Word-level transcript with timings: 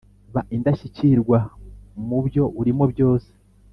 ba 0.33 0.41
indashyikirwa 0.55 1.39
mubyo 2.07 2.43
urimo 2.59 2.83
byose! 2.93 3.29